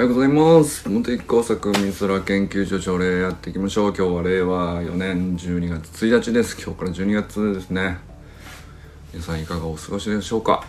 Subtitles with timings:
[0.00, 0.88] はようございます。
[0.88, 3.94] 茂木工作美空研究所朝礼やっていきましょう。
[3.94, 6.56] 今日は令和4年12月1日です。
[6.58, 7.98] 今日から12月ですね。
[9.12, 10.64] 皆さんいかがお過ごしでしょうか？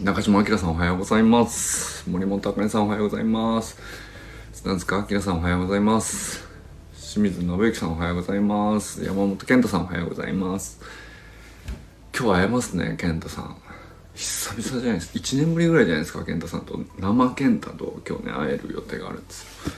[0.00, 2.08] 中島明さんおはようございます。
[2.08, 3.76] 森本茜さんおはようございます。
[4.52, 6.46] 砂塚明さんおはようございます。
[6.94, 9.02] 清水信之さんおはようございます。
[9.02, 10.80] 山本健太さんおはようございます。
[12.16, 13.56] 今日は会えますね健太さん。
[14.16, 15.18] 久々じゃないです。
[15.18, 19.72] 1年ぶりぐらいじゃないですか健太さんと生健太と今日ね会える予定があるんですよ。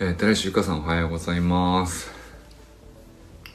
[0.00, 2.10] えー、寺石ゆかさんおはようございます。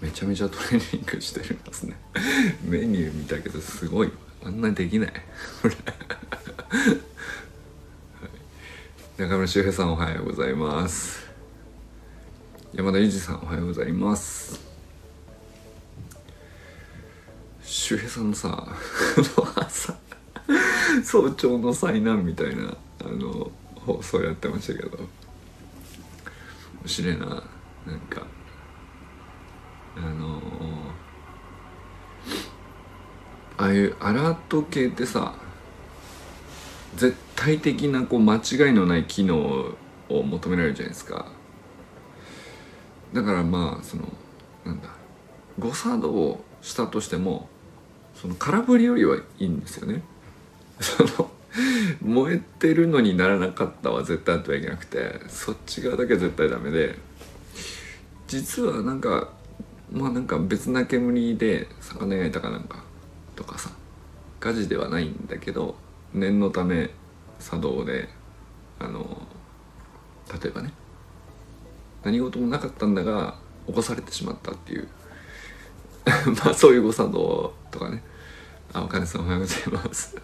[0.01, 1.95] めちゃめちゃトレーニングしてますね。
[2.65, 4.11] メニュー見たけどすごい。
[4.43, 5.11] あんなにできな い。
[9.17, 11.27] 中村修平さんおはようございます。
[12.73, 14.68] 山田裕二さんおはようございます。
[17.89, 18.67] 周平さんのさ
[19.55, 19.95] 朝
[21.03, 25.07] 早朝の災難みたいなあの放送やってましたけど面
[26.85, 28.27] 白いななんか。
[29.97, 30.39] あの
[33.57, 35.33] ああいうアラート系ってさ
[36.95, 39.35] 絶対的なこう間違いのない機能
[40.09, 41.25] を求められるじゃないですか。
[43.13, 44.03] だからまあその
[44.63, 44.89] なんだ
[45.57, 47.49] 誤作動したとしても
[48.21, 50.03] その空振りよりはいいんですよね。
[50.79, 51.31] その
[52.01, 56.97] 燃えてるのにならなかったは絶対あってはいけなくてそっち側だけ絶対ダメで
[58.27, 59.29] 実はなんか
[59.91, 62.83] まあなんか別な煙で魚焼いたかなんか
[63.35, 63.71] とかさ
[64.39, 65.75] 火事ではないんだけど
[66.13, 66.91] 念のため
[67.39, 68.09] 作動で
[68.79, 69.21] あの
[70.41, 70.71] 例えばね
[72.03, 73.35] 何事もなかったんだが
[73.67, 74.87] 起こされてしまったっていう
[76.43, 78.03] まあそういう誤作動とかね。
[78.73, 80.15] あお金さんおはようございます。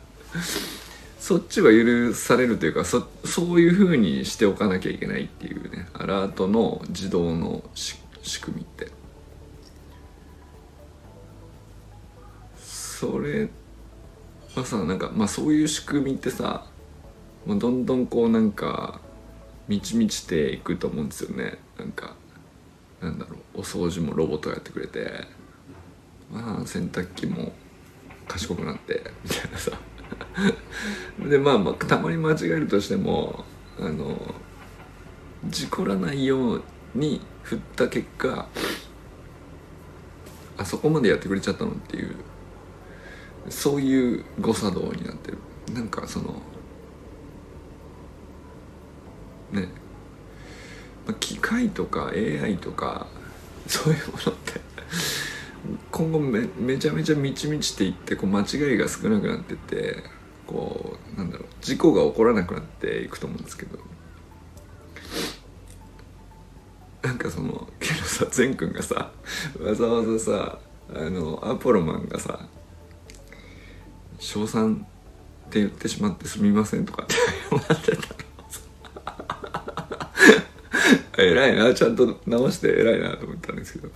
[1.20, 5.88] そっちは許されるというかそそういうふうにしておかなきゃいけないっていうね。
[5.94, 7.98] アラートの自動の仕
[8.42, 8.92] 組みって。
[12.60, 13.50] それ
[14.56, 16.66] はさなんかまあそういう仕組みってさ、
[17.46, 19.00] まあ、どんどんこうなんか
[19.68, 21.58] 満ち満ちていくと思うんですよね。
[21.80, 22.16] なんか
[23.02, 25.26] なんだろうお掃除もロボットがやってくれて。
[26.32, 27.54] まあ洗濯機も
[28.28, 29.72] 賢くなってみたいなさ。
[31.30, 33.46] でまあまあたまに間違えるとしても
[33.80, 34.36] あの
[35.48, 36.64] 事故らないよう
[36.94, 38.48] に振った結果
[40.58, 42.16] あそこまでやってくれちゃったのっていう
[43.50, 45.38] そういう誤作動になってる。
[45.74, 46.42] なんかその
[49.52, 49.68] ね。
[51.20, 53.08] 機械とか AI とか
[53.68, 54.60] そういうものって
[55.92, 60.04] 今後めめちゃめちゃ満ち満ちっていってこう間違いが少なくなってって
[60.46, 63.80] こうなんだろう事故が起こらなくなっていくと思うんですけど。
[67.02, 69.12] なんかそのけどさ善くんがさ
[69.62, 70.60] わざわざさ
[70.92, 72.48] あのアポロマンがさ
[74.18, 74.88] 「称賛
[75.48, 77.14] って言ってしまってすみません」とかって
[77.68, 78.16] 謝ってたの。
[81.18, 83.90] 偉いなちゃんと直して偉いなと思ったんですけど。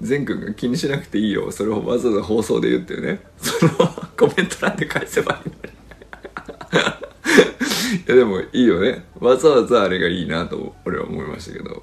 [0.00, 1.50] 善くんが気にしなくていいよ。
[1.50, 3.20] それをわざわざ放送で言ってね。
[3.38, 3.70] その
[4.16, 5.76] コメント欄で返せばいいのに。
[8.06, 9.04] いやでもいいよね。
[9.18, 11.82] わざわざあれがいいなと俺は思いましたけど。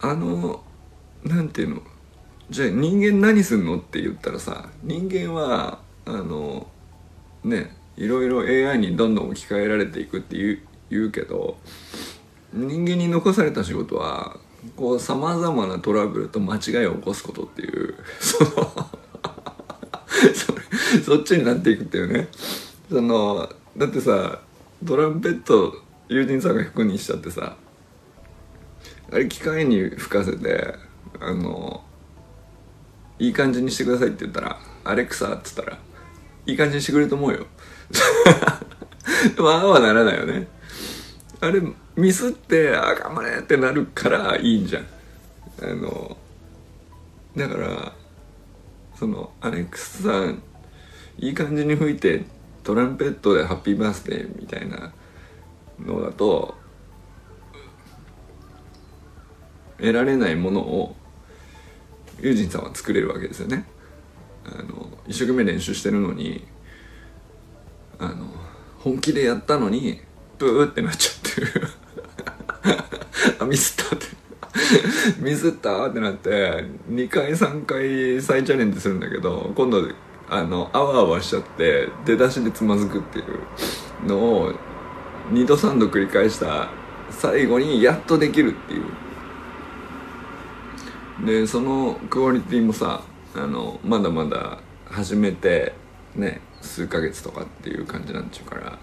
[0.00, 0.62] あの
[1.24, 1.82] なんていうの？
[2.48, 6.68] じゃあ人間何すんのって言ったらさ人間はあの
[7.42, 11.56] ねいろいろ AI にどんどん置き換えられていくって言う言うけど
[12.52, 14.36] 人間に残された仕事は
[14.74, 18.44] こうさまざまなトラブルと間違いを起こすことっていう そ
[21.04, 22.28] そっちになっていくっていうね。
[22.90, 24.40] そのだってさ
[24.84, 25.74] トランペット
[26.08, 27.56] 友人さんが弾くにしちゃってさ
[29.12, 30.74] あれ機械に吹かせて
[31.20, 31.82] あの
[33.18, 35.78] いい感じにしてくださいって言ったら「アレクサ」っつったら
[36.46, 37.46] いい感じにしてくれると思うよ。
[39.34, 40.48] でもああはならないよね。
[41.40, 41.60] あれ
[41.96, 44.86] ミスってあ頑張れってなるからいいんじゃん。
[45.62, 46.16] あの
[47.34, 47.92] だから
[48.98, 50.42] そのアレックスさん
[51.18, 52.24] いい感じに吹いて
[52.62, 54.92] トランペットで「ハッピーバースデー」みたいな
[55.78, 56.54] のだと
[59.78, 60.96] 得られないものを
[62.20, 63.66] ユージンさんは作れるわけですよね。
[64.44, 66.46] あの一生懸命練習してるのに
[67.98, 68.26] あの
[68.78, 70.00] 本気でやったのに
[70.38, 71.15] ブーってなっちゃってるあ
[73.46, 74.06] ミスったって。
[75.20, 79.86] ミスったってなって2回3回再チャレンジするんだけど今度
[80.28, 84.52] あのあわあわしちゃって出だしでつまずくっていうのを
[85.30, 86.68] 2度3度繰り返した
[87.10, 88.82] 最後にやっとできるっていう。
[91.24, 93.02] でそのクオリティもさ
[93.34, 95.72] あのまだまだ始めて
[96.14, 98.78] ね数ヶ月とかっていう感じなんちゅうから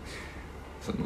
[0.82, 0.98] その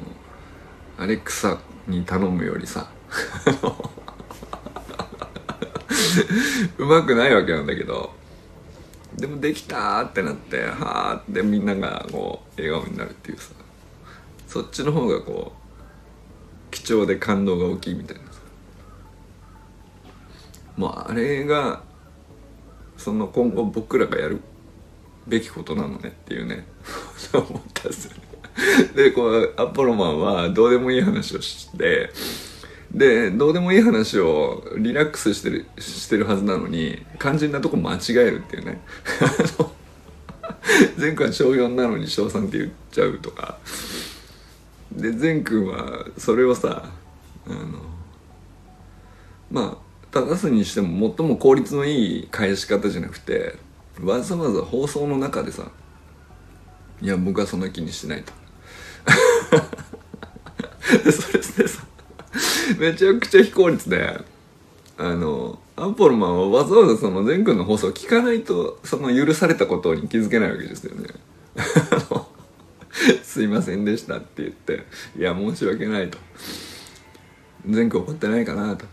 [0.97, 2.89] アレクサに頼むよりさ
[6.77, 8.15] うまくないわけなんだけど。
[9.15, 13.51] でもできたってなってはあってみんながこう笑顔になるっていうさ。
[14.47, 18.39] そっちの方がこう貴重で感動が大きいみたいなさ。
[20.75, 21.81] もうあれが
[22.97, 24.41] その今後僕らがやる
[25.25, 26.67] べきことなのねっていうね。
[27.33, 28.27] 思ったんですよね。
[28.95, 32.11] でこうアポロマンはどうでもいい話をして
[32.91, 38.81] でどうでもいい話をリラックスしてるしてるはずなのに肝心なとこ間違えるっていうね
[40.97, 43.57] 前回小4なのに小3って言っちゃうとか
[44.91, 46.89] で善くんはそれをさ
[47.45, 47.79] あの
[49.51, 53.55] まあ正すにしても最も効率のいい返し方じゃなくて
[54.01, 55.69] わざわざ放送の中でさ
[57.01, 58.33] 「いや僕はそんな気にしてない」 と。
[61.11, 61.86] それでさ
[62.79, 64.37] めちゃくちゃ非効率で。
[64.99, 71.07] あのアンポロマンはわざわざその善くんの放送を聞かないとその許されたことに気づけないわけですよね。
[73.21, 74.85] すいませんでしたって言って
[75.15, 76.17] 「いや申し訳ない」と
[77.69, 78.85] 「善く怒ってないかな」と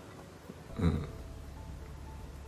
[0.80, 1.04] 「うん。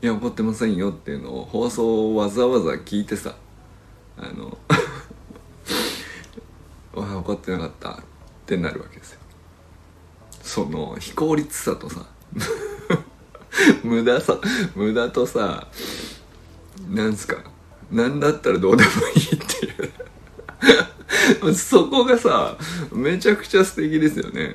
[0.01, 3.37] いや怒ってませんよ」っていうのを放送をわざわざ聞いてさ
[4.17, 4.57] あの
[7.21, 7.97] 怒ってなかったっ
[8.47, 9.21] てなるわけですよ。
[10.49, 12.07] その非効率さとさ。
[13.85, 14.39] 無駄さ
[14.75, 15.69] 無駄とさ
[16.89, 17.37] なんすか。
[17.91, 19.39] なんだったらどうでもいいっ
[21.37, 21.55] ていう。
[21.55, 22.57] そこがさ
[22.93, 24.55] めちゃくちゃ素敵ですよね。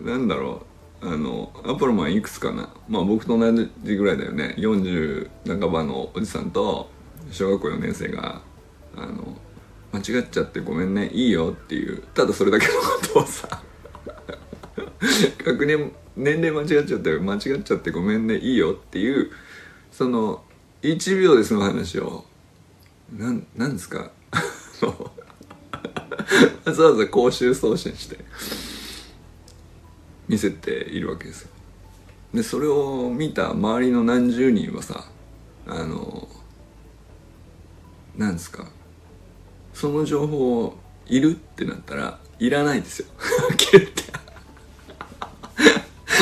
[0.00, 0.64] なんだろ
[1.02, 1.08] う。
[1.08, 2.68] あのアポロマンいくつかな。
[2.88, 3.52] まあ僕と同
[3.82, 4.54] じぐらいだよね。
[4.56, 5.30] 40
[5.60, 6.88] 半ばのおじさんと
[7.32, 8.40] 小学校4年生が
[8.94, 9.36] あの
[9.92, 11.10] 間違っちゃってごめんね。
[11.12, 12.02] いいよっていう。
[12.14, 12.78] ただそれだけのこ
[13.14, 13.64] とをさ。
[15.44, 19.30] 確認年齢間違っちゃって間違っちゃってごめんねいいよっていう
[19.90, 20.42] その
[20.82, 22.24] 1秒でその話を
[23.12, 24.10] なんなんですか？
[26.64, 28.18] わざわざ公衆送信して
[30.28, 31.48] 見せているわけですよ。
[32.32, 35.06] でそれを見た周りの何十人はさ
[35.66, 36.28] あの
[38.16, 38.66] なんですか？
[39.72, 43.06] その情報いるってなったらいらないですよ。
[43.56, 44.03] 切れて。
[44.03, 44.03] ま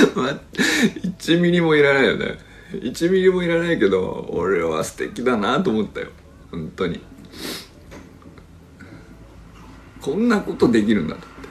[1.18, 2.38] 1ミリもいらないよね。
[2.72, 6.08] 1ミリもいらないけど俺は素敵だなと思ったよ。
[6.50, 7.00] 本当に。
[10.00, 11.48] こんなことできるんだと思って、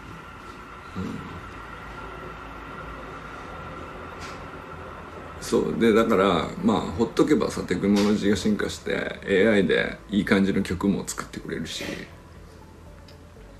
[5.61, 5.79] うん、そう。
[5.79, 11.85] でだからまあほっとけばさテクノロジーが進化して AI でいい感じの曲も作ってくれるし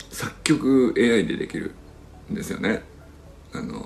[0.10, 1.74] 作曲 AI でできる
[2.30, 2.84] んですよね。
[3.54, 3.81] あの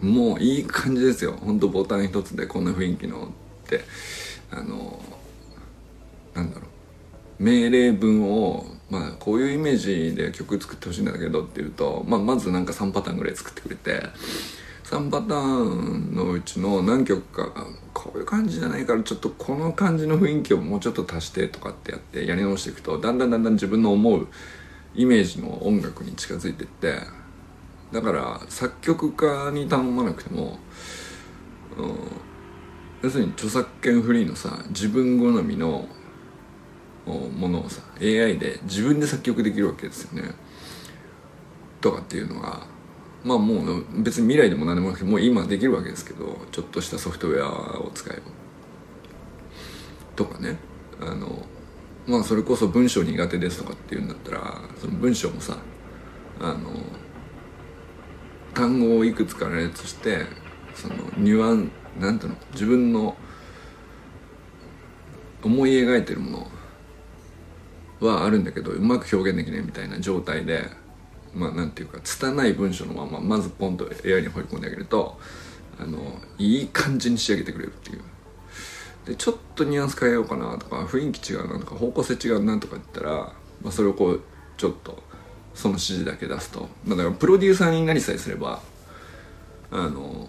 [0.00, 1.32] もういい感じですよ。
[1.32, 3.82] ほんとボタン一つでこんな雰囲気のって。
[4.50, 5.00] あの
[6.34, 6.62] なんだろ
[7.40, 7.42] う。
[7.42, 14.02] 命令文をまあこういうイメージで曲作ってほしいんだけどっていうと、まあ、まずなんか3パターンぐらい作ってくれて。
[14.88, 17.52] 3パターンのうちの何曲か
[17.92, 24.28] こういう感じじゃないからちょっとこの感じの雰囲気をもうちょっと足してとかってやってやり直していくとだんだんだんだん自分の思う
[24.94, 27.00] イメージの音楽に近づいていって
[27.92, 30.58] だから作曲家に頼まなくても、
[31.76, 31.94] うん、
[33.02, 35.88] 要するに著作権フリーのさ自分好みの
[37.06, 40.34] ものをさ AI で自分で作曲できるわけですよね。
[41.80, 42.66] とかっていうのが
[43.24, 48.22] まあもう別に未来でも何でもなくてもう今できるわけですけどちょっとしたソフトウェアを使えば。
[50.16, 50.58] とかね
[51.00, 51.46] あの
[52.06, 55.56] まあそれこそ文章苦手ですとかっていうんだったらその文章もさ
[56.40, 56.70] あの
[58.58, 60.26] 単語をいくつか羅列して
[60.74, 63.16] そのニュアンなんていうの自分の
[65.44, 66.48] 思い描いてるも
[68.00, 70.64] のはあるんだけどうまく表現できないみたいな状態で
[71.32, 75.20] まあなんていうか拙い文章のまままずポンと AI に放り込んであげると
[75.78, 78.00] あのいい感じに仕上げてくれるっていう。
[79.06, 84.22] でちょっとニュアンス変えようかなとか雰囲気違うなとか方向性違うなとか言ったら、まあ、それをこう
[84.56, 85.00] ちょっと
[85.58, 86.68] その指示だけ出すと。
[86.86, 88.62] だからプロデューサーになりさえすれば
[89.72, 90.28] あの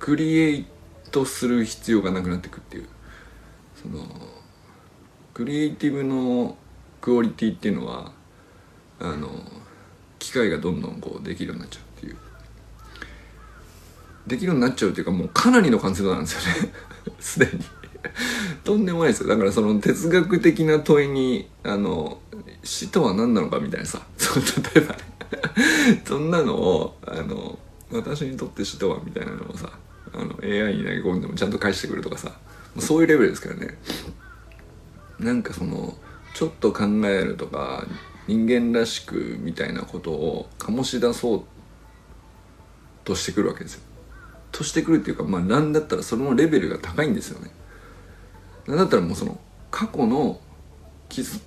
[0.00, 0.66] クリエイ
[1.12, 2.88] トする必要がなくなってくっていう。
[3.80, 4.04] その
[5.32, 6.56] クリエイティブの
[7.00, 8.10] クオリティっていうのは
[8.98, 9.28] あの
[10.18, 12.16] 機械がどんどんこうできるようになっちゃうっていう。
[14.26, 16.72] できるようになっちゃうっていうかもうかなりの完成度なんですよね。
[17.20, 17.52] すでに。
[18.64, 19.28] とんでもないですよ。
[19.28, 22.18] だからその哲学的な問いにあの
[22.64, 24.02] 死とは何なのかみたいなさ。
[24.16, 24.38] そ
[24.74, 24.98] 例えばね。
[26.04, 27.58] そんなのをあの
[27.90, 29.70] 私にとって死とはみたいなのをさ
[30.12, 32.32] あの AI に投げ込んでもちゃんと返してくるとかさ。
[32.78, 33.76] そういうレベルですからね。
[35.18, 35.96] なんかその
[36.34, 37.86] ちょっと考えるとか
[38.26, 41.42] 人間らしくみたいなことを醸し出そう
[43.04, 43.82] としてくるわけですよ。
[44.50, 47.50] としてくるっていうかまあなんだったらそのレベルが高いんですよね。
[48.66, 49.38] なんだったらもうその
[49.70, 50.40] 過去の
[51.08, 51.40] 傷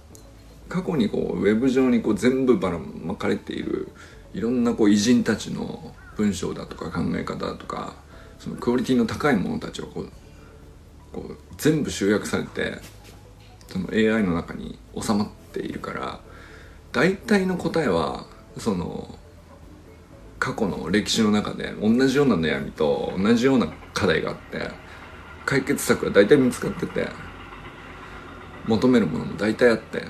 [0.70, 3.90] 過去にこうウェブ上にこう全部ばらまかれている
[4.34, 7.96] いろんなこう偉人たちの文章だとか考え方だとか
[8.40, 10.12] そのクオリティの高いものたちをこう
[11.14, 12.80] こう全部集約されて
[13.68, 16.20] その AI の中に収まっているから
[16.92, 18.26] 大体の答えは
[18.58, 19.18] その
[20.40, 24.70] 過去の歴史の中で同じような悩みと同じような課題があって
[25.46, 27.08] 解決策が大体見つかってて
[28.66, 30.04] 求めるものも大体あって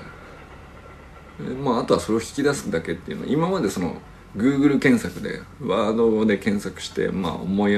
[1.62, 3.96] まああとはそれを引き出すだけっていうのは今までその
[4.36, 7.76] Google 検索でワードで検索してまあ思い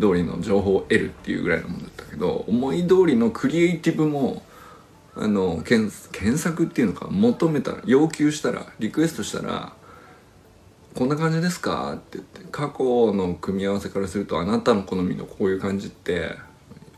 [0.00, 4.42] 通りの情報を得るっていうぐらいのものだったけど思い通りのクリエイティブも
[5.14, 9.74] あの検検索っていうのか求めたら要求したらリクエストしたら
[10.94, 16.36] 「こんな感じですか?」って言って過去の組み合わせからするとあなたの好みのこういう感じって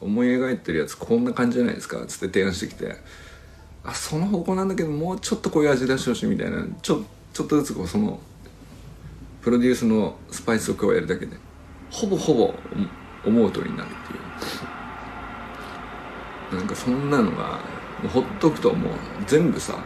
[0.00, 2.96] 思い描いてるやつこんな感じじゃないですかっつって提案してきて
[3.84, 6.66] あその方向なんだけどもうちょっとこういう味出してほしいみたいな。
[6.82, 8.20] ちょちょっとずつこうその
[9.42, 11.36] プロデュースのスパイスを加えるだけで
[11.90, 12.54] ほぼほぼ
[13.26, 14.74] 思う通りになるっていう。
[16.54, 17.58] なんかそんなのが
[18.02, 18.92] もうほっとくともう
[19.26, 19.76] 全部さ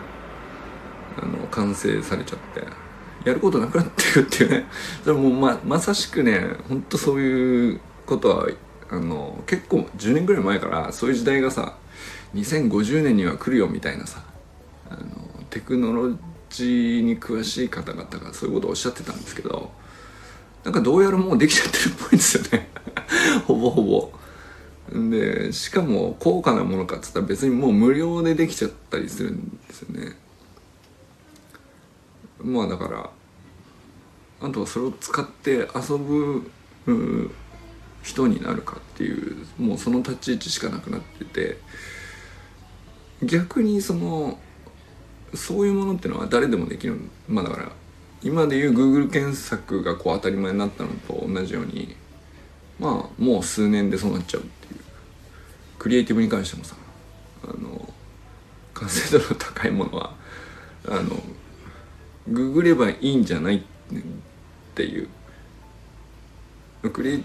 [1.16, 2.66] あの完成されちゃって
[3.24, 4.66] やることなくなっていくっていうね。
[5.02, 8.48] それもままさしくねほんとそういうことは
[8.90, 11.74] あの結構10年ぐらい前からそういう時代がさ
[12.34, 14.22] 2050年には来るよみたいなさ
[14.90, 15.02] あの
[15.50, 16.16] テクノロ
[16.50, 19.70] ジーに詳しい方々がそういうことをおっしゃってたんですけど
[20.64, 22.68] なんかどうやらもうできちゃってるっぽいんですよね。
[23.46, 24.12] ほぼほぼ。
[25.10, 30.16] でしかも高価なものかっつったら別にもう無料でできちゃったりするんですよね。
[32.42, 33.10] まあだから
[34.40, 36.50] あとはそれを使って遊ぶ
[38.02, 41.58] 人になるかっていうもうその立ち位置しかなくなってて
[43.22, 44.38] 逆にその
[45.34, 46.98] そういうものってのは誰でもできる。
[47.28, 47.72] まあだから
[48.22, 51.94] 今でいう Google 検索がこう当たり前になったのと同じように
[52.80, 54.80] まあもう数年でそうなっちゃうっていう。
[55.78, 56.74] クリエイティブに関してもさ
[57.44, 57.92] あの
[58.74, 60.14] 完成度の高いものは
[60.88, 61.22] あの
[62.26, 63.62] ググればいいんじゃないっ
[64.74, 65.08] ていう。
[66.92, 67.24] クリ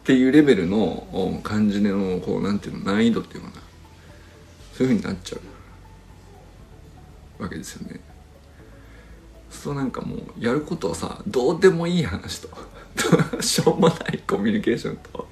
[0.00, 3.62] っていうレベルの感じのこうなんていうの難易度っていうのかな。
[4.80, 5.38] そういうふうになっちゃ
[7.38, 8.00] うわけですよね。
[9.50, 12.48] そうなんかもうやることはさどうでもいい話と。
[13.42, 15.28] しょうもないコミュニケーションと。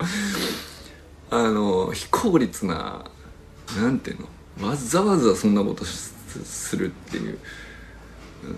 [1.30, 3.04] あの非効率な
[3.76, 4.20] なんていう
[4.60, 7.38] のわざわざそんなことするっていう。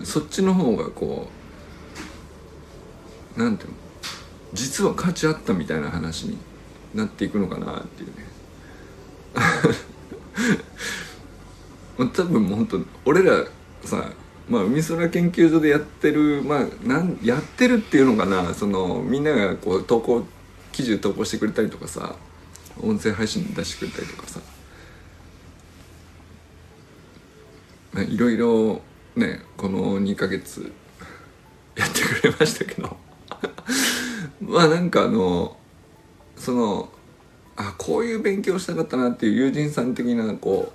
[0.03, 1.29] そっちの方がこ
[3.37, 3.75] うなんていうの
[4.53, 6.37] 実は価値あったみたいな話に
[6.93, 8.27] なっていくのかなっていうね。
[12.13, 13.45] 多分もう本当俺ら
[13.83, 14.11] さ
[14.49, 18.53] まあ海空研究所でやってるまあなんやってるっていうのかな。
[18.53, 20.25] そのみんながこう投稿
[20.71, 22.15] 記事投稿してくれたりとかさ
[22.79, 24.39] 音声配信出してくれたりとかさ。
[28.07, 28.81] いろいろ
[29.15, 30.71] ねこの2ヶ月
[31.75, 33.00] やってくれましたけど。
[34.41, 35.55] まあなんかあの
[36.35, 36.89] その
[37.55, 40.71] あこういう勉強したかったなっていう友人さん的なこ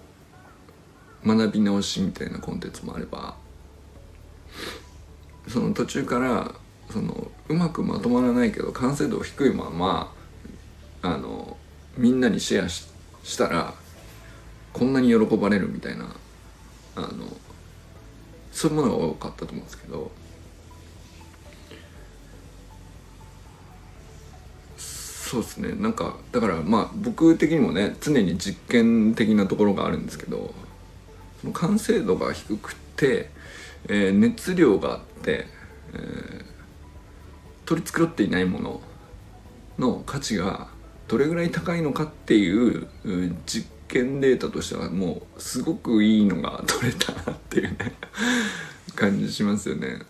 [1.24, 3.34] う学び直しみたいなコンテンツもあれば
[5.48, 6.52] その途中から
[6.90, 10.12] そのうまくまとまらないけど完成度低いまま
[11.02, 11.56] あの
[11.96, 12.86] みんなにシェアし
[13.24, 13.74] したら
[14.72, 16.06] こんなに喜ばれるみたいな
[16.94, 17.08] あの
[18.52, 20.12] そういうものが多かったと思うんですけど
[25.26, 30.54] そうですねなんかだからまあ僕的にもね常に実験的なところがあるんですけど
[31.40, 33.28] その完成度が低くて、
[33.88, 35.46] えー、熱量があって、
[35.94, 36.44] えー、
[37.64, 38.80] 取り繕っていないもの
[39.78, 40.68] の価値が
[41.08, 42.86] どれぐらい高いのかっていう
[43.46, 47.94] 実験データとしてはもうすごくいいのが取れたなっていうね
[48.94, 50.02] 感じしますよね。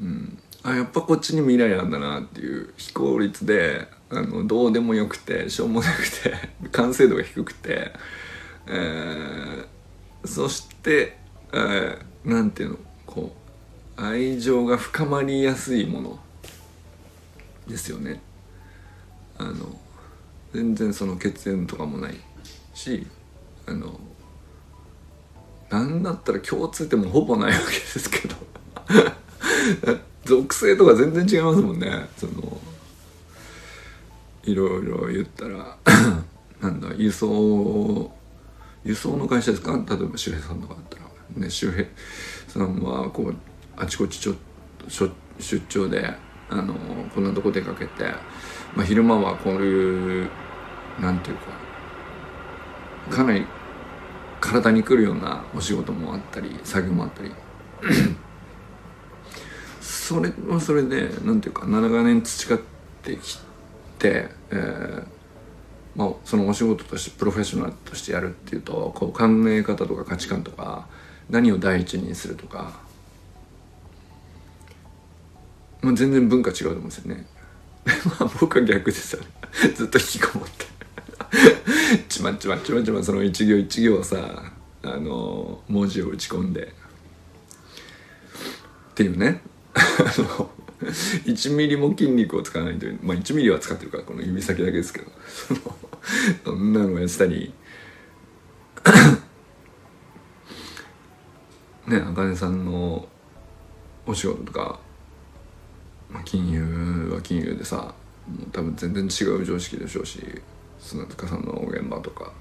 [0.00, 6.34] うんあやっぱこっちに未来なんだなっていう非効率であのどうでもよくてしょうもなくて
[6.72, 7.92] 完成度が低くて、
[8.66, 11.16] えー、そして、
[11.52, 13.34] えー、なんていうのこ
[13.96, 16.18] う愛情が深まりやすいもの
[17.68, 18.20] ですよね。
[19.38, 19.80] あの
[20.52, 22.14] 全然その血縁とかもない
[22.74, 23.06] し
[23.66, 23.98] あの
[25.70, 28.36] なんだったら共通点もほぼないわけですけど。
[30.24, 32.08] 属性とか全然違いますもんね。
[32.16, 32.60] その
[34.44, 35.76] いろいろ言ったら
[36.60, 38.10] なんだ輸送
[38.84, 39.72] 輸送の会社ですか？
[39.72, 41.04] 例えば周平さんとかだったら。
[41.36, 41.86] ね周平
[42.48, 43.34] さんはこう
[43.76, 44.34] あちこちちょ
[45.38, 46.12] 出張で
[46.50, 46.74] あの
[47.14, 48.04] こんなとこ出かけて、
[48.76, 50.28] まあ、昼間はこういう
[51.00, 51.36] なんていう
[53.08, 53.46] かかなり
[54.40, 57.32] 体にくるようなお仕事もあったり作業もあったり。
[59.80, 62.58] それはそれでなんていうか長年培っ
[63.02, 63.53] てきて、
[64.08, 65.14] えー
[65.96, 70.88] まあ、そのお仕事としてプロフェッショナルとしてやるっていうとこう考え方とか価値観とか
[71.30, 72.80] 何を第一にするとか、
[75.80, 77.26] まあ、全然文化違うと思うんですよね。
[78.20, 79.28] まあ僕は逆ですよね。
[79.74, 80.64] ずっと引きこもって。
[82.08, 86.74] ちまちまちまちまその一行一行さあの文字を打ち込んで。
[88.90, 89.42] っていうね。
[89.74, 89.80] あ
[90.18, 90.50] の
[91.24, 95.10] 1ミリも筋肉を使わないというまあ1ミリは使ってるからこの指先だけですけど。
[96.44, 97.52] そんなのをやってたり。
[101.86, 103.08] ねあかねさんの
[104.06, 104.78] お仕事とか、
[106.10, 107.94] まあ、金融は金融でさ
[108.26, 110.20] もう多分全然違う常識でしょうし
[110.78, 112.32] 砂塚さんの現場とか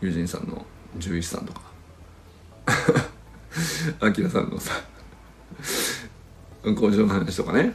[0.00, 0.64] 友人さんの
[0.94, 1.70] 獣医師さんとか。
[4.00, 4.72] あきらさんのさ
[6.62, 7.74] 工場の話とかね。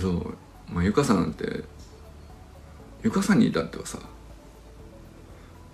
[0.00, 0.36] そう
[0.72, 1.64] まあゆかさんなんて
[3.02, 3.98] ゆかさんに至ってはさ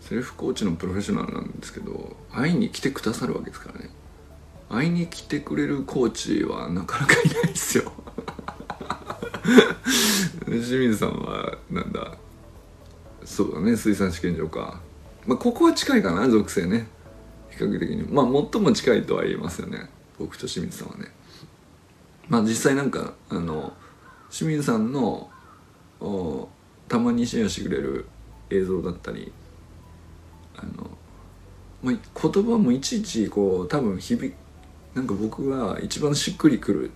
[0.00, 3.88] セルフコーチのプロフェッショナルなんですけど会いに来てくださるわけですからね。
[4.68, 7.92] 会いに来てくれるコーチはなかなかいないですよ。
[10.44, 12.18] 清水さんはなんだ
[13.24, 14.80] そうだね水産試験場か。
[15.26, 16.87] まあここは近いかな属性ね。
[17.50, 18.02] 比較的に。
[18.02, 19.88] まあ最も近いとは言えますよね。
[20.18, 21.10] 僕と清水さんはね。
[22.28, 23.72] まあ実際なんかあの
[24.37, 25.31] 清水さんの
[26.88, 28.07] たまにシェアしてくれる
[28.51, 29.33] 映像だったり
[30.57, 30.90] あの、
[31.85, 34.35] まあ、言葉もいちいちこう多分響
[34.92, 36.90] なんか僕が一番しっくりくる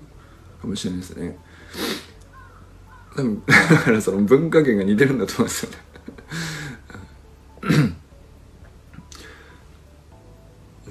[0.61, 1.39] かもしれないですね。
[3.15, 5.79] 多分だからその文化圏が似てるんだと思うんですよね。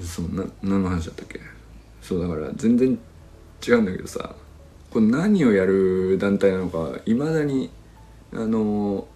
[0.00, 1.40] そうな何の話だったっけ？
[2.00, 2.98] そうだから全然
[3.66, 4.34] 違うんだけどさ。
[4.90, 7.70] これ何をやる団体なのかいまだに
[8.32, 9.06] あの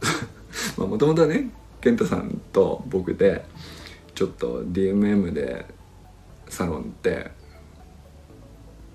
[0.76, 3.44] まあもともとはね健太さんと僕で
[4.14, 5.66] ちょっと DMM で
[6.48, 7.30] サロンって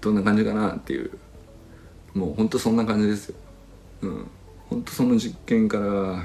[0.02, 1.12] どんな感じかなっていう
[2.14, 3.36] もうほんとそんな感じですよ。
[4.02, 4.28] うん。
[4.70, 6.24] ほんとその実験から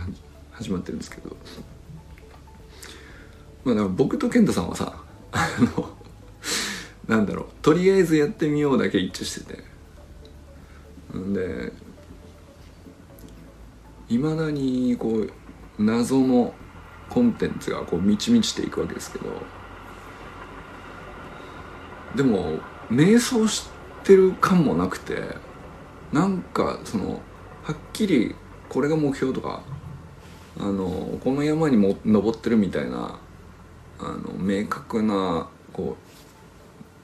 [0.50, 1.36] 始まってるんですけど。
[3.64, 4.96] まあだから僕と健太さんはさ
[5.32, 5.95] あの
[7.08, 7.46] なんだろう。
[7.62, 9.64] とりあえずやってみようだけ一致してて。
[11.16, 11.72] んで
[14.08, 15.32] いまだにこう
[15.78, 16.52] 謎の
[17.08, 19.26] コンテンツがこう満ち満ちていくわけですけど。
[22.16, 22.58] でも
[22.90, 23.68] 瞑想し
[24.04, 25.22] てる感もなくて
[26.12, 27.20] なんかその
[27.62, 28.34] はっきり
[28.68, 29.62] これが目標とか
[30.58, 33.18] あのこの山にも登ってるみたいな
[33.98, 36.05] あの明確なこう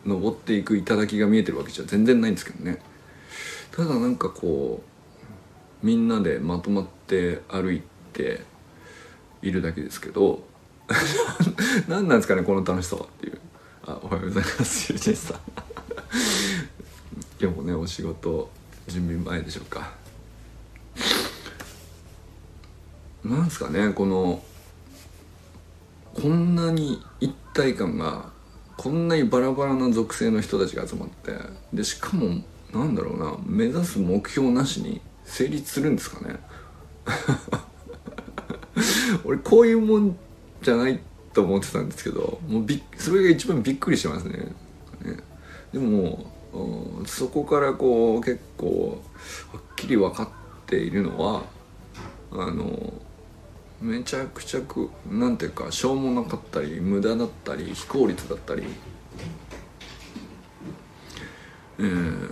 [0.04, 2.78] 登っていく頂が見えてるわけじゃ全然ないんですけどね。
[3.70, 4.82] ただなんかこ
[5.82, 8.42] うみんなでまとまって歩いて
[9.40, 10.44] いるだけですけど
[11.88, 13.38] 何なんですかねこの楽しさはっていう。
[13.84, 15.38] あおはようございますゆうじさん。
[17.40, 18.48] 今日もねお仕事
[18.86, 19.92] 準備前でしょうか。
[23.24, 24.42] なんですかねこの
[26.14, 28.30] こんなに一体感が
[28.83, 31.33] こんなにバラバラな属性の人たちが集まって
[31.73, 32.42] でしかも
[32.73, 36.40] なんだろうな目指す目標なしに成立するんですかね。
[39.25, 40.16] 俺こういうもん
[40.62, 41.01] じゃない
[41.33, 44.53] と思ってたんですけどもうびそれが一番びっくりしてますね。
[45.05, 45.16] ね。
[45.73, 46.27] でも
[47.07, 49.01] そこからこう結構
[49.53, 50.29] はっきり分かっ
[50.66, 51.45] ているのは
[52.33, 52.92] あの
[53.83, 58.62] めちゃくちゃくなんていうかしょうもなかったり無駄だったり非効率だったり、
[61.81, 62.31] えー、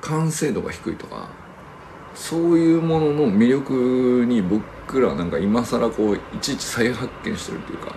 [0.00, 1.28] 完成度が低いとか
[2.16, 7.94] そういうものの魅力に僕らなんか今更こういちいち再発見してるっていうか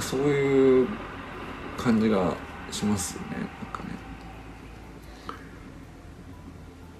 [0.00, 0.88] そういう
[1.78, 2.34] 感じが
[2.70, 3.94] しますねなんかね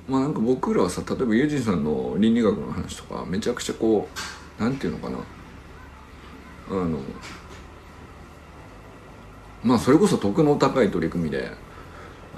[0.09, 4.09] まあなんか僕らはさ例えばユージンさんの倫理学の話とかめちゃくちゃこ
[4.59, 5.19] うなんていうのかな。
[6.71, 6.99] あの
[9.63, 11.51] まあそれこそ徳の高い取り組みで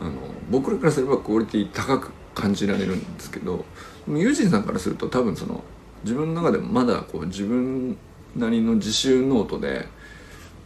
[0.01, 0.13] あの
[0.51, 3.65] 僕らからすればクオリティ高く感じられるんですけど
[4.09, 5.63] ユージンさんからすると多分その
[6.03, 7.97] 自分の中でもまだこう自分
[8.37, 9.87] なりの自習ノートで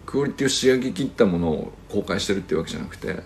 [0.07, 3.17] クオリティを仕上げきったものを公開してるっていうわけじゃなくて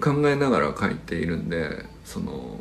[0.00, 2.60] 考えながら書いているんでその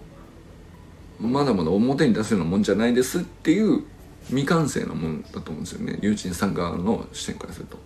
[1.20, 3.84] まだまだ表に出すようなもんじゃないですっていう
[4.28, 7.78] 未完成なもんだと思うんですよねユーチンさん側の視点からすると。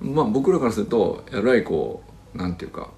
[0.00, 2.02] まあ僕らからするとえらいこ
[2.34, 2.90] うなんていうか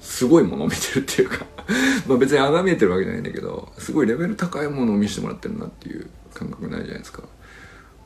[0.00, 1.46] すごいものを見てるっていうか
[2.06, 7.22] まあ別に崇めてるわけじゃないんだけどすごいレベル高いものを見せてもらってるなっていう感覚ないじゃないですか。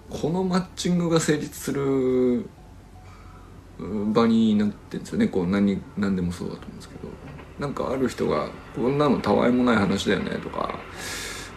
[0.08, 2.44] このマッチングが成立する
[3.78, 7.08] 場になってるんですよねこう何何でもそうだと思うんですけど
[7.62, 10.80] なんかある人が「こんなのたわいもない話だよね」とか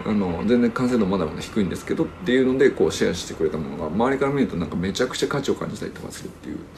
[0.06, 6.60] あの全然完成度まだまだ低いんですけどっていうのでこうシェアしてくれたものが周りから見るとなんかめちゃくちゃ価値を感じたりとかするっていう。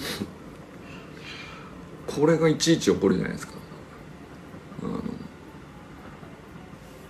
[2.08, 3.54] これがいちいち起こるじゃないですか。
[4.84, 5.04] あの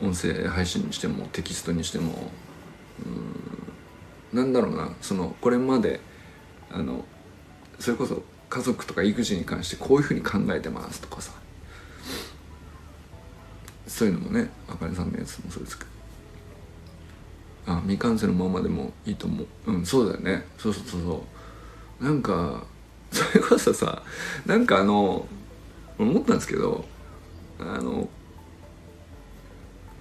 [0.09, 2.31] 音声配信にしてもテキストにしても。
[4.33, 4.39] うん。
[4.39, 5.99] なんだろうなそのこれまで
[6.71, 7.05] あの
[7.79, 11.31] それこそ家族とか育児に関してこういうふうに考えてますとかさ。
[13.97, 15.89] そういうのもねあかねさんのやつもそうですけど。
[17.65, 19.71] あ未完成のままでもいいと思う。
[19.71, 20.45] うんそうだよね。
[20.57, 21.25] そうそうそうそ
[21.99, 22.03] う。
[22.05, 22.63] なんか
[23.11, 24.03] それこそさ
[24.45, 25.27] なんかあの
[25.97, 26.85] 思ったんですけど
[27.59, 28.07] あの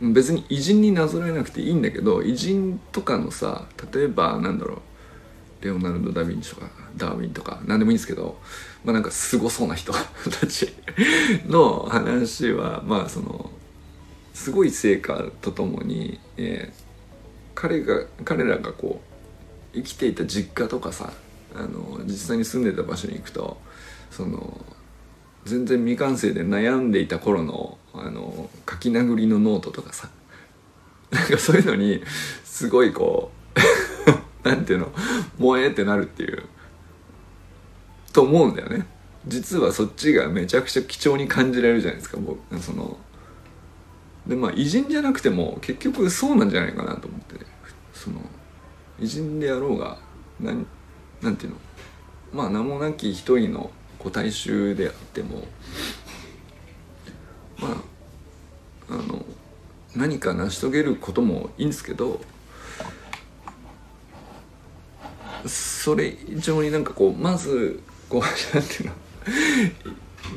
[0.03, 4.83] 別に偉人になぞらえなくていいんだけど偉人とかのさ例えばなんだろ
[5.63, 8.39] うレオナルド・ダ・ヴィンチとかダーウィンとか何でもいいんですけど
[8.85, 10.71] まあなんかすごそうな人たち
[11.47, 13.51] の話はまあその
[14.37, 16.83] すごい成果とともに、えー、
[17.55, 19.01] 彼が彼らがこ
[19.73, 21.11] う生きていた実家とかさ
[21.55, 23.57] あの実際に住んでた場所に行くと
[24.11, 24.61] その
[25.47, 30.11] 全然未完成で悩んでいた頃のあの書き殴りのノートとかさ
[31.11, 32.03] なんかそういうのに
[32.45, 33.31] すごいこ
[34.45, 34.93] う なんていうの
[35.39, 36.43] 萌えってなるっていう
[38.13, 38.87] と思うんだよね。
[39.27, 42.99] 実はそっちがめちゃくちゃ貴重に感じられるじゃないですか僕その
[44.27, 47.37] でまあ偉人じゃなくても結局そうなんじゃないかなと思って
[47.93, 48.21] その
[48.99, 49.99] 偉人であろうが
[50.41, 50.67] 何
[51.23, 51.57] なんていうの。
[52.33, 55.47] まあ名もなき一人の個体衆であっても
[57.59, 57.69] ま
[58.91, 59.25] ああの
[59.95, 62.21] 何か成し遂げることもいいんですけど
[65.47, 68.93] それ以上になんかこうまずこうなんていうの。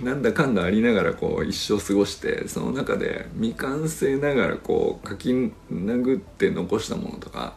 [0.03, 5.31] なんだかんだありながらこう一生過ごしてその中で未完成ながらこう書き
[5.71, 7.55] 殴って残したものとか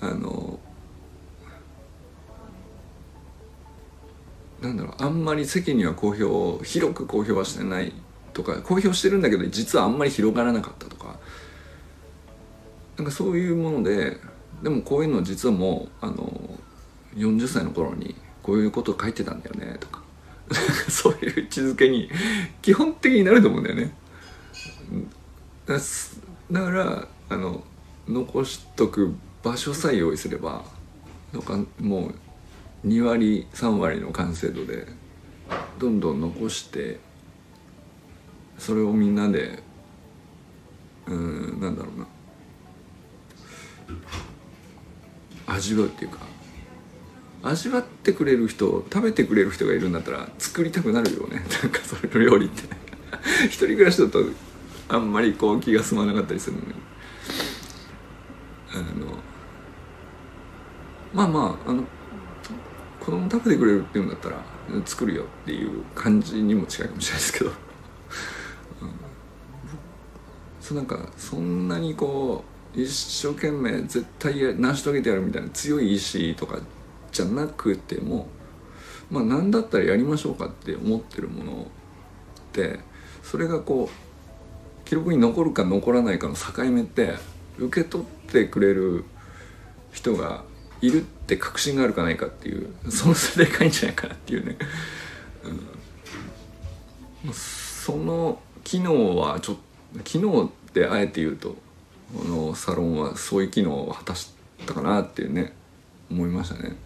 [0.00, 0.58] あの
[4.60, 7.92] なんだろうあんまり世間には公表広く公表はしてない
[8.32, 11.18] とか公表してるんだけど実はあんまり広がらなかったとか
[12.96, 14.18] なんかそういうもので
[14.62, 16.58] でもこういうの実はもうあの
[17.16, 19.99] 40歳の頃にこういうこと書いてたんだよねとか
[20.88, 22.10] そういう位置づけに
[22.60, 23.94] 基本的になると思うんだよね。
[26.50, 27.62] だからあの
[28.08, 30.64] 残しとく場所さえ用意すれば
[31.32, 32.12] なんかも
[32.84, 34.86] う2割3割の完成度で
[35.78, 36.98] どんどん残して
[38.58, 39.62] それをみんなで
[41.06, 42.06] うんなんだろうな
[45.54, 46.18] 味わうっていうか
[47.42, 51.44] 味わってくれる人食べてくれる人がいるんだったら作りたくなるよね。
[51.62, 52.62] なんかそれの料理って。
[53.46, 54.24] 一人暮らしだと
[54.88, 56.74] あんまりこう気が済まなかったりするのに。
[58.72, 58.82] あの
[61.12, 61.84] まあまああの
[63.00, 64.36] 子供食べてくれるっていうんだったら
[64.84, 67.50] 作るよっていう感じにも近いかもしれないですけど、
[68.82, 68.90] うん、
[70.60, 72.44] そうなんかそんなにこ
[72.76, 76.60] う一生懸命絶対成し遂げてやるみたいな強い意志とか
[77.12, 78.28] じゃなくても
[79.10, 81.64] まあ何だったらやりましょうかって思ってるものっ
[82.52, 82.80] て
[83.22, 87.14] それがこう記録に残るか残らないかの境目って
[87.58, 89.04] 受け取ってくれる
[89.92, 90.44] 人が
[90.80, 94.56] いるって確信があるかないかっていうその差でかいんじゃないかなっていうね、
[97.24, 99.56] うん、その機能はちょっ
[99.96, 101.56] と機能ってあえて言うと
[102.16, 104.32] このサロンはそういう機能を果たし
[104.66, 105.52] たかなっていうね
[106.10, 106.76] 思いましたね、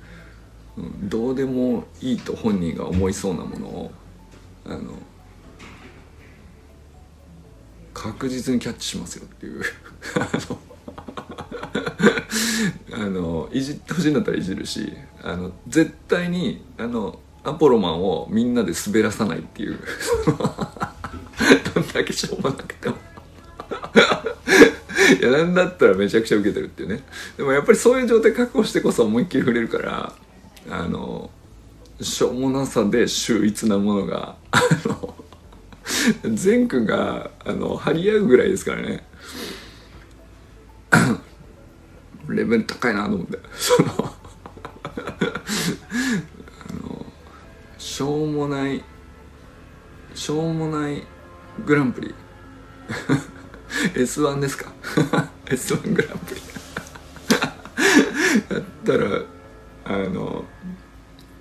[0.77, 3.93] どうでもいいと本人が思いそうなものを
[4.67, 4.95] あの
[7.93, 9.63] 確実にキャッチしますよっていう。
[12.93, 19.79] あのいじってほしいんだったらいじるしあの絶対にあのアポロマンをみんなで滑らさないっていう。
[21.75, 22.97] どんだけしょうもなくても。
[25.21, 27.03] いやなんだったらめちゃくちゃ受けてるっていうね。
[27.37, 30.13] でもやっぱりそういう状態確保してこそ思いっきり触れるから
[30.71, 31.31] あの
[32.01, 35.15] しょうもなさで秀逸なものがあの
[36.35, 39.05] 善くんがあの張り合うぐらいですからね。
[42.29, 43.39] レベル高いなと思って。
[43.55, 44.15] そのあ
[46.83, 47.07] の
[47.79, 48.83] しょうもない
[50.15, 51.03] しょうもない
[51.65, 52.15] グランプリ。
[53.95, 54.73] S1 ですか
[55.47, 56.41] ？S1 グランプリ。
[58.55, 59.23] やったら
[59.85, 60.45] あの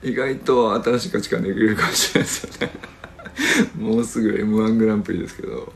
[0.04, 2.74] 意外と新しい価値観できるかもしれないですよね。
[3.78, 5.74] もうすぐ m 1グランプリですけど。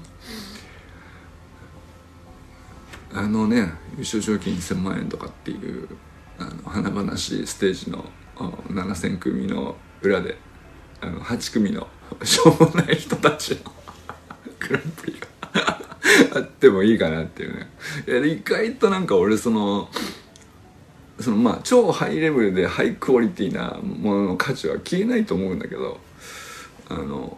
[3.14, 5.88] あのね優勝賞金1000万円とかっていう
[6.38, 10.38] あの華々しいステージの7,000組の裏で
[11.02, 11.88] あの8組の
[12.24, 13.72] しょうもない人たちの
[14.60, 15.28] グランプリが
[16.36, 17.70] あってもいいかなっていうね。
[18.28, 19.90] 意外となんか俺その
[21.20, 26.00] そのまあ超ハイレベルでハイクオリティなものの価値は消えないと思うんだけど
[26.90, 27.38] あの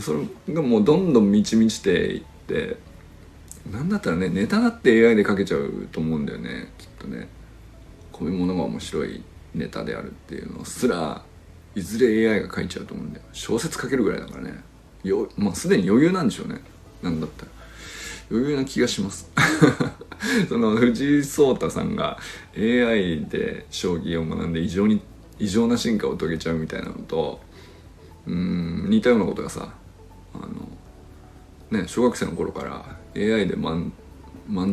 [0.00, 2.76] それがもうどんどん満ち満ちていって
[3.70, 7.28] なんだったらねネタだって AI で書けちゃうと思うんだよねきっとね。
[8.12, 9.22] こういうものが面白い
[9.54, 11.22] ネタであるっていうのすら
[11.74, 13.24] いずれ AI が書いちゃうと思うんだよ。
[13.34, 14.54] 小説書けるぐらいだからね。
[15.04, 16.60] よまあすでに余裕なんでしょうね。
[17.02, 17.52] なんだったら。
[18.30, 19.30] 余裕な気がします。
[20.48, 22.18] その藤井聡太さんが
[22.56, 25.00] AI で将棋を学んで異常に
[25.38, 27.40] 異常な進化を遂げちゃうみたいなのと
[28.26, 29.72] うん似たようなことがさ
[30.34, 33.92] あのね小学生の頃から AI で漫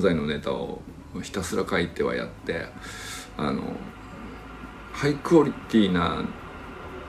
[0.01, 0.81] 才のネタを
[1.21, 2.65] ひたすら書いてはやって
[3.37, 3.61] あの
[4.91, 6.23] ハイクオリティな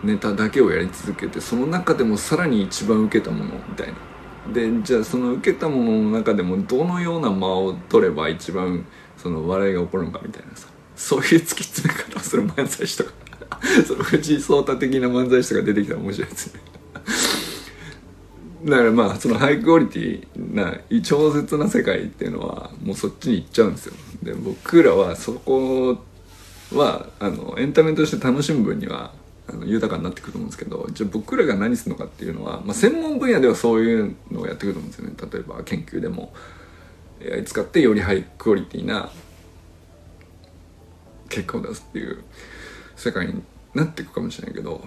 [0.03, 4.14] ネタだけをやり続けてその中でもさらに一番受けたものみたいな。
[4.53, 8.85] でじゃあその受けたものの中でもどのような間を取れば一番
[9.17, 10.69] その笑いが起こるのかみたいなさ。
[10.97, 13.11] そういう突き詰め方をする漫才師とか。
[13.87, 16.61] その藤井聡太的な漫才師とか出てきたら面白いですね。
[18.65, 23.95] だからまあそのハイクオリティな超絶な世界っていうのはもうそっちに行っちゃうんですよ。
[24.23, 25.99] で僕らはそこ
[26.73, 29.13] はあのエンタメとして楽しむ分には
[29.49, 35.15] あの豊かになってくると思うんですけどじゃあ僕らが何するのかっていうのは、まあ、専門分野ではそういうのをやってくると思うんですよね。
[35.33, 36.33] 例えば研究でも。
[37.33, 39.11] AI 使ってよりハイクオリティな
[41.29, 42.23] 結果を出すっていう
[42.97, 43.43] 世界に
[43.75, 44.85] なっていくかもしれないけど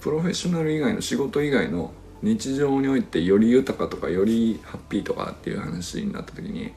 [0.00, 6.72] プロフェッショナル以外の仕事以外の日常においてより豊かとかよりハッピーとかっていう話になった時に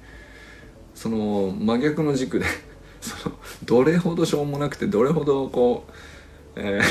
[0.93, 2.45] その真逆の軸で
[3.01, 3.35] その
[3.65, 5.91] どれほどしょうもなくてどれほどこう、
[6.55, 6.81] え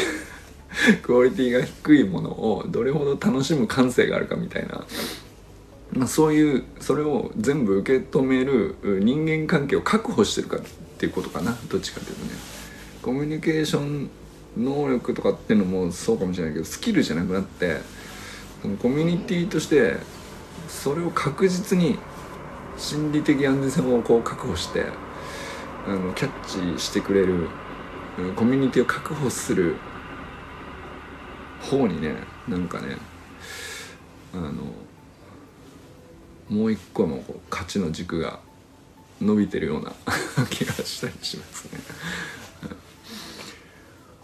[0.72, 4.84] ー、 クオリティが低いものをどれほど楽しむ感性があるかみたいな、
[5.92, 10.60] まあ、そういうそれを全部受け止める人間関係を確保してるかっ
[10.98, 12.30] ていうことかなどっちかというとね。
[13.02, 14.10] コミュニケーション
[14.58, 17.78] 能力とかっていうのもそうかもしれないけどスキルじゃなくなって
[18.60, 19.96] そのコミュニティとして
[20.68, 21.98] それを確実に
[22.76, 24.86] 心理的安全性をこう確保して
[25.86, 27.48] あのキャッチしてくれる
[28.36, 29.76] コミュニティを確保する
[31.60, 32.14] 方にね
[32.48, 32.96] なんかね
[34.34, 34.52] あの
[36.48, 38.40] もう一個のこう価値の軸が
[39.20, 39.92] 伸びてるような
[40.50, 41.80] 気がしたりしますね。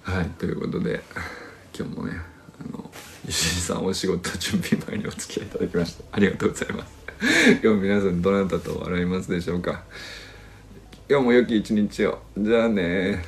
[0.03, 1.03] はいということで
[1.77, 2.21] 今日もね
[2.61, 2.91] あの
[3.29, 6.93] 石井さんお仕事準備前にお付き合いいただきましたありがとうございます。
[7.63, 9.83] 今日皆さんどなたと笑いますでしょうか？
[11.09, 12.19] 今日も良き一日を。
[12.37, 13.25] じゃあね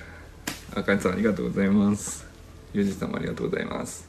[0.75, 2.27] あかんさんありがとうございます。
[2.73, 4.08] ゆうじさんもありがとうございます。